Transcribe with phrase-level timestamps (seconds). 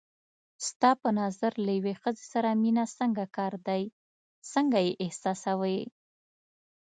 [0.67, 3.83] ستا په نظر له یوې ښځې سره مینه څنګه کار دی،
[4.51, 5.79] څنګه یې احساسوې؟